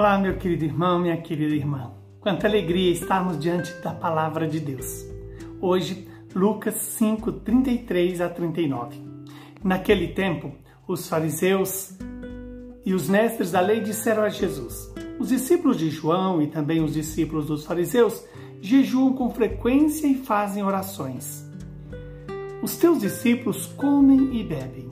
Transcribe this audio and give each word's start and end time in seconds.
Olá, 0.00 0.16
meu 0.16 0.38
querido 0.38 0.64
irmão, 0.64 0.98
minha 0.98 1.18
querida 1.18 1.54
irmã. 1.54 1.92
Quanta 2.20 2.46
alegria 2.46 2.90
estarmos 2.90 3.38
diante 3.38 3.70
da 3.82 3.92
palavra 3.92 4.48
de 4.48 4.58
Deus. 4.58 5.04
Hoje, 5.60 6.08
Lucas 6.34 6.76
5, 6.76 7.30
33 7.30 8.22
a 8.22 8.30
39. 8.30 8.96
Naquele 9.62 10.08
tempo, 10.08 10.52
os 10.88 11.06
fariseus 11.06 11.98
e 12.82 12.94
os 12.94 13.10
mestres 13.10 13.52
da 13.52 13.60
lei 13.60 13.82
disseram 13.82 14.22
a 14.22 14.30
Jesus: 14.30 14.90
Os 15.18 15.28
discípulos 15.28 15.76
de 15.76 15.90
João 15.90 16.40
e 16.40 16.46
também 16.46 16.82
os 16.82 16.94
discípulos 16.94 17.44
dos 17.44 17.66
fariseus 17.66 18.24
jejuam 18.62 19.12
com 19.12 19.28
frequência 19.28 20.06
e 20.06 20.14
fazem 20.14 20.62
orações. 20.62 21.46
Os 22.62 22.74
teus 22.78 23.00
discípulos 23.00 23.66
comem 23.66 24.34
e 24.40 24.42
bebem. 24.42 24.88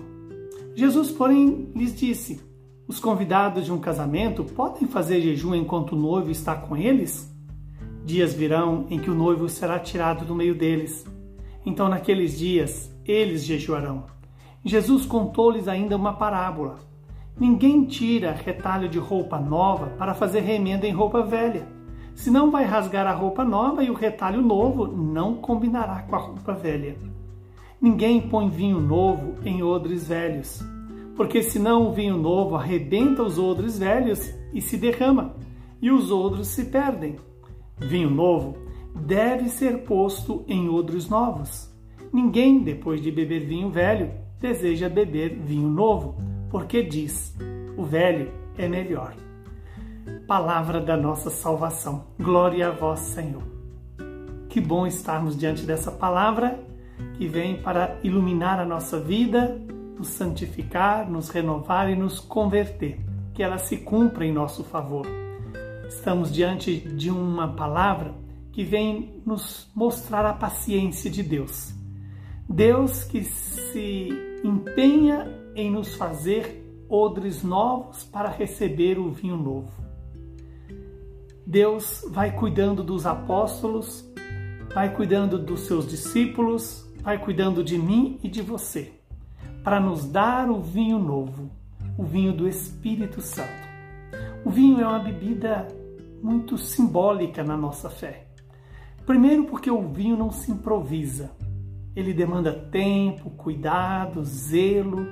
Jesus, 0.74 1.10
porém, 1.10 1.72
lhes 1.74 1.98
disse: 1.98 2.46
os 2.88 2.98
convidados 2.98 3.66
de 3.66 3.72
um 3.72 3.78
casamento 3.78 4.42
podem 4.42 4.88
fazer 4.88 5.20
jejum 5.20 5.54
enquanto 5.54 5.92
o 5.92 5.98
noivo 5.98 6.30
está 6.30 6.54
com 6.54 6.74
eles? 6.74 7.30
Dias 8.02 8.32
virão 8.32 8.86
em 8.88 8.98
que 8.98 9.10
o 9.10 9.14
noivo 9.14 9.46
será 9.46 9.78
tirado 9.78 10.24
do 10.24 10.34
meio 10.34 10.54
deles. 10.54 11.04
Então, 11.66 11.86
naqueles 11.86 12.38
dias, 12.38 12.90
eles 13.04 13.44
jejuarão. 13.44 14.06
Jesus 14.64 15.04
contou-lhes 15.04 15.68
ainda 15.68 15.96
uma 15.96 16.14
parábola. 16.14 16.78
Ninguém 17.38 17.84
tira 17.84 18.32
retalho 18.32 18.88
de 18.88 18.98
roupa 18.98 19.38
nova 19.38 19.88
para 19.98 20.14
fazer 20.14 20.40
remenda 20.40 20.86
em 20.86 20.92
roupa 20.92 21.22
velha. 21.22 21.68
Senão 22.14 22.50
vai 22.50 22.64
rasgar 22.64 23.06
a 23.06 23.12
roupa 23.12 23.44
nova 23.44 23.84
e 23.84 23.90
o 23.90 23.94
retalho 23.94 24.40
novo 24.40 24.86
não 24.86 25.34
combinará 25.34 26.04
com 26.04 26.16
a 26.16 26.18
roupa 26.18 26.54
velha. 26.54 26.96
Ninguém 27.78 28.18
põe 28.18 28.48
vinho 28.48 28.80
novo 28.80 29.34
em 29.44 29.62
odres 29.62 30.08
velhos 30.08 30.64
porque 31.18 31.42
senão 31.42 31.88
o 31.88 31.92
vinho 31.92 32.16
novo 32.16 32.54
arrebenta 32.54 33.24
os 33.24 33.40
odres 33.40 33.76
velhos 33.76 34.32
e 34.54 34.62
se 34.62 34.76
derrama, 34.76 35.34
e 35.82 35.90
os 35.90 36.12
odres 36.12 36.46
se 36.46 36.66
perdem. 36.66 37.16
Vinho 37.76 38.08
novo 38.08 38.56
deve 38.94 39.48
ser 39.48 39.78
posto 39.78 40.44
em 40.46 40.68
odres 40.68 41.08
novos. 41.08 41.74
Ninguém, 42.12 42.62
depois 42.62 43.02
de 43.02 43.10
beber 43.10 43.40
vinho 43.40 43.68
velho, 43.68 44.12
deseja 44.40 44.88
beber 44.88 45.36
vinho 45.44 45.68
novo, 45.68 46.14
porque 46.50 46.84
diz: 46.84 47.36
o 47.76 47.82
velho 47.82 48.30
é 48.56 48.68
melhor. 48.68 49.12
Palavra 50.28 50.80
da 50.80 50.96
nossa 50.96 51.30
salvação. 51.30 52.06
Glória 52.16 52.68
a 52.68 52.70
vós, 52.70 53.00
Senhor. 53.00 53.42
Que 54.48 54.60
bom 54.60 54.86
estarmos 54.86 55.36
diante 55.36 55.66
dessa 55.66 55.90
palavra 55.90 56.60
que 57.14 57.26
vem 57.26 57.60
para 57.60 57.98
iluminar 58.04 58.60
a 58.60 58.64
nossa 58.64 59.00
vida 59.00 59.60
nos 59.98 60.08
santificar, 60.08 61.10
nos 61.10 61.28
renovar 61.28 61.90
e 61.90 61.96
nos 61.96 62.20
converter, 62.20 63.00
que 63.34 63.42
ela 63.42 63.58
se 63.58 63.78
cumpra 63.78 64.24
em 64.24 64.32
nosso 64.32 64.62
favor. 64.62 65.06
Estamos 65.88 66.32
diante 66.32 66.76
de 66.78 67.10
uma 67.10 67.54
palavra 67.54 68.14
que 68.52 68.62
vem 68.62 69.20
nos 69.26 69.68
mostrar 69.74 70.24
a 70.24 70.32
paciência 70.32 71.10
de 71.10 71.22
Deus. 71.22 71.74
Deus 72.48 73.04
que 73.04 73.24
se 73.24 74.08
empenha 74.44 75.26
em 75.54 75.70
nos 75.70 75.94
fazer 75.96 76.64
odres 76.88 77.42
novos 77.42 78.04
para 78.04 78.30
receber 78.30 78.98
o 78.98 79.10
vinho 79.10 79.36
novo. 79.36 79.70
Deus 81.46 82.04
vai 82.10 82.34
cuidando 82.34 82.82
dos 82.82 83.06
apóstolos, 83.06 84.04
vai 84.74 84.94
cuidando 84.94 85.38
dos 85.38 85.60
seus 85.60 85.88
discípulos, 85.88 86.86
vai 87.02 87.18
cuidando 87.18 87.64
de 87.64 87.78
mim 87.78 88.18
e 88.22 88.28
de 88.28 88.42
você 88.42 88.97
para 89.68 89.80
nos 89.80 90.06
dar 90.06 90.50
o 90.50 90.62
vinho 90.62 90.98
novo, 90.98 91.50
o 91.98 92.02
vinho 92.02 92.32
do 92.32 92.48
Espírito 92.48 93.20
Santo. 93.20 93.68
O 94.42 94.48
vinho 94.48 94.80
é 94.80 94.88
uma 94.88 94.98
bebida 94.98 95.68
muito 96.22 96.56
simbólica 96.56 97.44
na 97.44 97.54
nossa 97.54 97.90
fé. 97.90 98.28
Primeiro, 99.04 99.44
porque 99.44 99.70
o 99.70 99.86
vinho 99.86 100.16
não 100.16 100.30
se 100.30 100.50
improvisa. 100.50 101.32
Ele 101.94 102.14
demanda 102.14 102.50
tempo, 102.50 103.28
cuidado, 103.28 104.24
zelo 104.24 105.06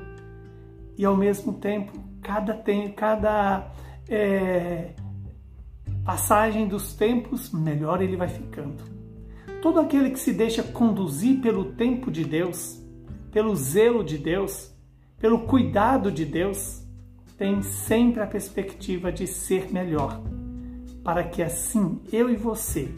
e, 0.97 1.05
ao 1.05 1.15
mesmo 1.15 1.53
tempo, 1.53 1.93
cada, 2.23 2.55
tem, 2.55 2.91
cada 2.93 3.71
é, 4.09 4.95
passagem 6.03 6.67
dos 6.67 6.95
tempos, 6.95 7.53
melhor 7.53 8.01
ele 8.01 8.17
vai 8.17 8.29
ficando. 8.29 8.83
Todo 9.61 9.81
aquele 9.81 10.09
que 10.09 10.19
se 10.19 10.33
deixa 10.33 10.63
conduzir 10.63 11.43
pelo 11.43 11.73
tempo 11.73 12.11
de 12.11 12.25
Deus 12.25 12.86
pelo 13.37 13.55
zelo 13.55 14.03
de 14.03 14.17
Deus, 14.17 14.73
pelo 15.19 15.41
cuidado 15.41 16.11
de 16.11 16.25
Deus, 16.25 16.83
tem 17.37 17.61
sempre 17.61 18.23
a 18.23 18.27
perspectiva 18.27 19.13
de 19.13 19.27
ser 19.27 19.71
melhor, 19.71 20.23
para 21.05 21.23
que 21.23 21.43
assim 21.43 22.01
eu 22.11 22.31
e 22.31 22.35
você 22.35 22.89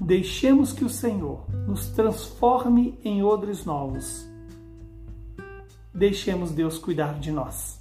deixemos 0.00 0.72
que 0.72 0.84
o 0.84 0.88
Senhor 0.88 1.46
nos 1.64 1.90
transforme 1.90 2.98
em 3.04 3.22
odres 3.22 3.64
novos. 3.64 4.28
Deixemos 5.94 6.50
Deus 6.50 6.76
cuidar 6.76 7.16
de 7.20 7.30
nós, 7.30 7.80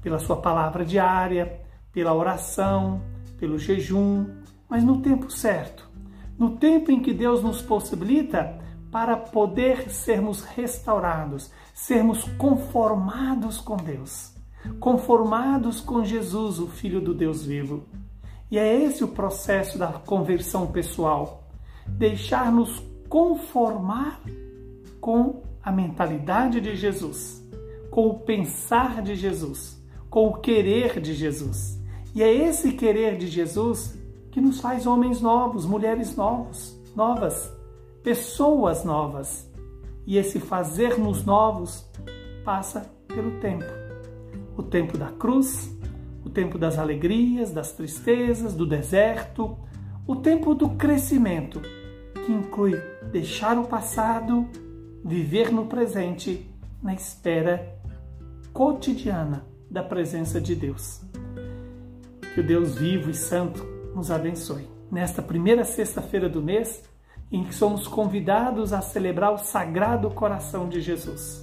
pela 0.00 0.20
Sua 0.20 0.36
palavra 0.36 0.84
diária, 0.84 1.60
pela 1.90 2.14
oração, 2.14 3.02
pelo 3.40 3.58
jejum, 3.58 4.24
mas 4.68 4.84
no 4.84 5.02
tempo 5.02 5.28
certo, 5.32 5.90
no 6.38 6.58
tempo 6.58 6.92
em 6.92 7.02
que 7.02 7.12
Deus 7.12 7.42
nos 7.42 7.60
possibilita 7.60 8.62
para 8.94 9.16
poder 9.16 9.90
sermos 9.90 10.44
restaurados, 10.44 11.50
sermos 11.74 12.22
conformados 12.38 13.58
com 13.58 13.76
Deus, 13.76 14.32
conformados 14.78 15.80
com 15.80 16.04
Jesus, 16.04 16.60
o 16.60 16.68
Filho 16.68 17.00
do 17.00 17.12
Deus 17.12 17.44
vivo. 17.44 17.82
E 18.48 18.56
é 18.56 18.84
esse 18.84 19.02
o 19.02 19.08
processo 19.08 19.76
da 19.76 19.88
conversão 19.88 20.68
pessoal, 20.68 21.42
deixar-nos 21.88 22.80
conformar 23.08 24.20
com 25.00 25.42
a 25.60 25.72
mentalidade 25.72 26.60
de 26.60 26.76
Jesus, 26.76 27.44
com 27.90 28.06
o 28.06 28.20
pensar 28.20 29.02
de 29.02 29.16
Jesus, 29.16 29.76
com 30.08 30.28
o 30.28 30.34
querer 30.34 31.00
de 31.00 31.14
Jesus. 31.14 31.82
E 32.14 32.22
é 32.22 32.32
esse 32.32 32.70
querer 32.70 33.18
de 33.18 33.26
Jesus 33.26 33.98
que 34.30 34.40
nos 34.40 34.60
faz 34.60 34.86
homens 34.86 35.20
novos, 35.20 35.66
mulheres 35.66 36.14
novos, 36.14 36.80
novas 36.94 37.53
pessoas 38.04 38.84
novas. 38.84 39.50
E 40.06 40.18
esse 40.18 40.38
fazer-nos 40.38 41.24
novos 41.24 41.90
passa 42.44 42.92
pelo 43.08 43.40
tempo. 43.40 43.64
O 44.54 44.62
tempo 44.62 44.98
da 44.98 45.06
cruz, 45.06 45.74
o 46.22 46.28
tempo 46.28 46.58
das 46.58 46.78
alegrias, 46.78 47.50
das 47.50 47.72
tristezas, 47.72 48.54
do 48.54 48.66
deserto, 48.66 49.58
o 50.06 50.14
tempo 50.14 50.54
do 50.54 50.70
crescimento, 50.70 51.60
que 52.26 52.30
inclui 52.30 52.76
deixar 53.10 53.58
o 53.58 53.66
passado, 53.66 54.46
viver 55.02 55.50
no 55.50 55.66
presente, 55.66 56.48
na 56.82 56.94
espera 56.94 57.74
cotidiana 58.52 59.46
da 59.70 59.82
presença 59.82 60.38
de 60.40 60.54
Deus. 60.54 61.00
Que 62.34 62.40
o 62.40 62.46
Deus 62.46 62.74
vivo 62.74 63.10
e 63.10 63.14
santo 63.14 63.64
nos 63.94 64.10
abençoe. 64.10 64.68
Nesta 64.90 65.22
primeira 65.22 65.64
sexta-feira 65.64 66.28
do 66.28 66.42
mês, 66.42 66.82
em 67.30 67.44
que 67.44 67.54
somos 67.54 67.88
convidados 67.88 68.72
a 68.72 68.80
celebrar 68.80 69.32
o 69.32 69.38
Sagrado 69.38 70.10
Coração 70.10 70.68
de 70.68 70.80
Jesus. 70.80 71.40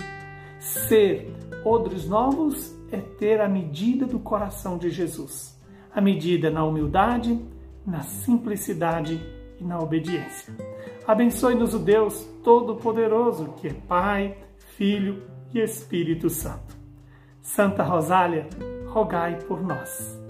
Ser 0.59 1.33
odres 1.65 2.07
novos 2.07 2.75
é 2.91 2.97
ter 2.97 3.41
a 3.41 3.47
medida 3.47 4.05
do 4.05 4.19
coração 4.19 4.77
de 4.77 4.89
Jesus, 4.89 5.57
a 5.93 6.01
medida 6.01 6.49
na 6.49 6.63
humildade, 6.63 7.39
na 7.85 8.01
simplicidade 8.01 9.19
e 9.59 9.63
na 9.63 9.79
obediência. 9.79 10.53
Abençoe-nos 11.07 11.73
o 11.73 11.79
Deus 11.79 12.23
Todo-Poderoso, 12.43 13.53
que 13.57 13.69
é 13.69 13.73
Pai, 13.73 14.37
Filho 14.77 15.23
e 15.53 15.59
Espírito 15.59 16.29
Santo. 16.29 16.75
Santa 17.41 17.83
Rosália, 17.83 18.47
rogai 18.87 19.39
por 19.47 19.61
nós. 19.61 20.20